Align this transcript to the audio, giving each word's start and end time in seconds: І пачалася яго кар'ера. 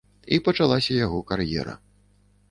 І 0.35 0.37
пачалася 0.45 0.95
яго 1.05 1.19
кар'ера. 1.31 1.75